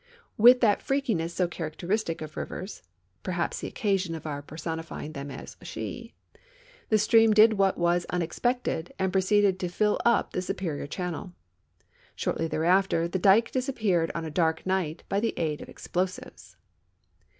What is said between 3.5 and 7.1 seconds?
the occasion of our personifying them as "she"), the